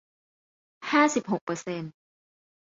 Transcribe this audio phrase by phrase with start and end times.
[0.91, 1.93] ห้าสิบหกเปอร์เซนต์